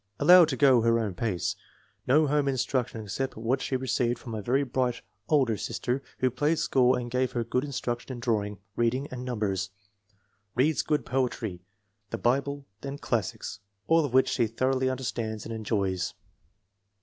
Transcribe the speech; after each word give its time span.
Allowed 0.19 0.47
to 0.49 0.57
go 0.57 0.81
her 0.81 0.97
own 0.97 1.13
pace. 1.13 1.55
No 2.07 2.25
home 2.25 2.47
instruction 2.47 3.01
except 3.03 3.37
what 3.37 3.61
she 3.61 3.75
received 3.75 4.17
from 4.17 4.33
a 4.33 4.41
very 4.41 4.63
bright 4.63 5.03
older 5.29 5.55
sister 5.57 6.01
who 6.17 6.31
played 6.31 6.57
school 6.57 6.95
and 6.95 7.11
gave 7.11 7.33
her 7.33 7.43
good 7.43 7.63
instruction 7.63 8.13
in 8.13 8.19
drawing, 8.19 8.57
reading, 8.75 9.07
and 9.11 9.23
numbers. 9.23 9.69
Reads 10.55 10.81
good 10.81 11.05
poetry, 11.05 11.61
the 12.09 12.17
Bi 12.17 12.39
ble, 12.39 12.65
and 12.81 12.99
classics, 12.99 13.59
all 13.85 14.03
of 14.03 14.11
which 14.11 14.29
she 14.29 14.47
thoroughly 14.47 14.89
under 14.89 15.03
stands 15.03 15.45
and 15.45 15.53
enjoys. 15.53 16.15